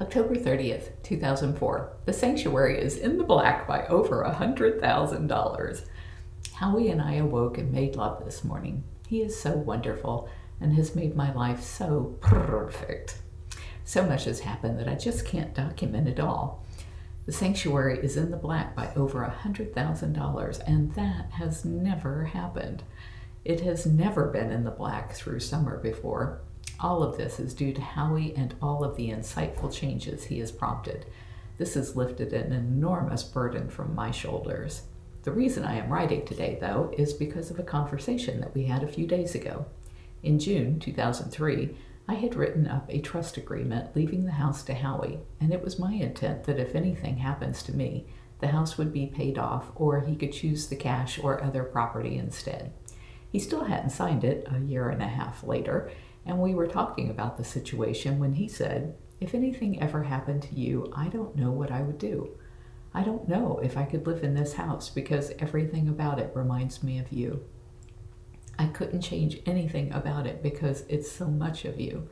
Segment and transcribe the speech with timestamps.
[0.00, 1.96] October 30th, 2004.
[2.04, 5.84] The sanctuary is in the black by over a $100,000.
[6.54, 8.82] Howie and I awoke and made love this morning.
[9.06, 10.28] He is so wonderful
[10.60, 13.18] and has made my life so perfect.
[13.84, 16.64] So much has happened that I just can't document it all.
[17.26, 22.82] The sanctuary is in the black by over a $100,000, and that has never happened.
[23.44, 26.40] It has never been in the black through summer before.
[26.84, 30.52] All of this is due to Howie and all of the insightful changes he has
[30.52, 31.06] prompted.
[31.56, 34.82] This has lifted an enormous burden from my shoulders.
[35.22, 38.82] The reason I am writing today, though, is because of a conversation that we had
[38.82, 39.64] a few days ago.
[40.22, 41.74] In June 2003,
[42.06, 45.78] I had written up a trust agreement leaving the house to Howie, and it was
[45.78, 48.08] my intent that if anything happens to me,
[48.40, 52.18] the house would be paid off or he could choose the cash or other property
[52.18, 52.74] instead.
[53.34, 55.90] He still hadn't signed it a year and a half later,
[56.24, 60.54] and we were talking about the situation when he said, If anything ever happened to
[60.54, 62.38] you, I don't know what I would do.
[62.94, 66.84] I don't know if I could live in this house because everything about it reminds
[66.84, 67.44] me of you.
[68.56, 72.08] I couldn't change anything about it because it's so much of you.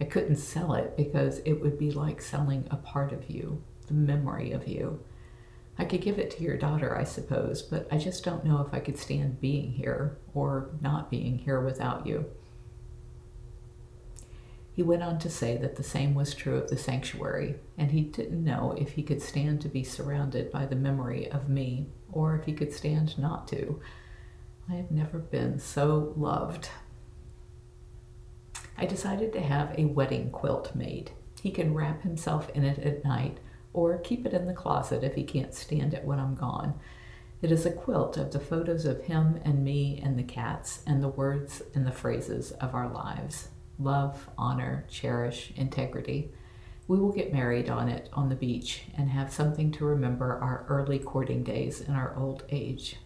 [0.00, 3.94] I couldn't sell it because it would be like selling a part of you, the
[3.94, 5.00] memory of you.
[5.80, 8.74] I could give it to your daughter, I suppose, but I just don't know if
[8.74, 12.26] I could stand being here or not being here without you.
[14.74, 18.02] He went on to say that the same was true of the sanctuary, and he
[18.02, 22.36] didn't know if he could stand to be surrounded by the memory of me or
[22.36, 23.80] if he could stand not to.
[24.68, 26.68] I have never been so loved.
[28.76, 31.12] I decided to have a wedding quilt made.
[31.42, 33.38] He can wrap himself in it at night
[33.72, 36.78] or keep it in the closet if he can't stand it when I'm gone.
[37.42, 41.02] It is a quilt of the photos of him and me and the cats and
[41.02, 43.48] the words and the phrases of our lives
[43.78, 46.30] love, honor, cherish, integrity.
[46.86, 50.66] We will get married on it on the beach and have something to remember our
[50.68, 52.96] early courting days in our old age.